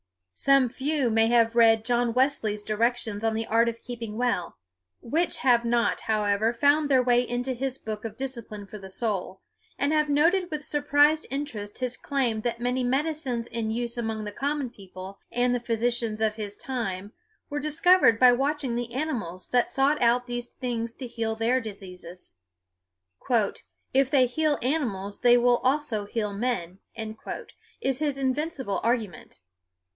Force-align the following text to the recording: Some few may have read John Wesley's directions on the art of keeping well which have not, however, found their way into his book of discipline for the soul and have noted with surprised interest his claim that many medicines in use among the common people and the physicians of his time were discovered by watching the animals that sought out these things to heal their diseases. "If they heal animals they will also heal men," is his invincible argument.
Some 0.33 0.69
few 0.69 1.11
may 1.11 1.27
have 1.27 1.55
read 1.55 1.85
John 1.85 2.15
Wesley's 2.15 2.63
directions 2.63 3.23
on 3.23 3.35
the 3.35 3.45
art 3.45 3.69
of 3.69 3.83
keeping 3.83 4.17
well 4.17 4.57
which 4.99 5.37
have 5.37 5.63
not, 5.63 5.99
however, 6.01 6.51
found 6.51 6.89
their 6.89 7.03
way 7.03 7.21
into 7.21 7.53
his 7.53 7.77
book 7.77 8.03
of 8.03 8.17
discipline 8.17 8.65
for 8.65 8.79
the 8.79 8.89
soul 8.89 9.41
and 9.77 9.93
have 9.93 10.09
noted 10.09 10.49
with 10.49 10.65
surprised 10.65 11.27
interest 11.29 11.77
his 11.77 11.95
claim 11.95 12.41
that 12.41 12.59
many 12.59 12.83
medicines 12.83 13.45
in 13.45 13.69
use 13.69 13.99
among 13.99 14.23
the 14.23 14.31
common 14.31 14.71
people 14.71 15.19
and 15.31 15.53
the 15.53 15.59
physicians 15.59 16.19
of 16.21 16.33
his 16.33 16.57
time 16.57 17.13
were 17.51 17.59
discovered 17.59 18.19
by 18.19 18.31
watching 18.31 18.75
the 18.75 18.93
animals 18.93 19.49
that 19.49 19.69
sought 19.69 20.01
out 20.01 20.25
these 20.25 20.47
things 20.47 20.95
to 20.95 21.05
heal 21.05 21.35
their 21.35 21.61
diseases. 21.61 22.37
"If 23.93 24.09
they 24.09 24.25
heal 24.25 24.57
animals 24.63 25.19
they 25.19 25.37
will 25.37 25.57
also 25.57 26.05
heal 26.05 26.33
men," 26.33 26.79
is 27.79 27.99
his 27.99 28.17
invincible 28.17 28.79
argument. 28.81 29.41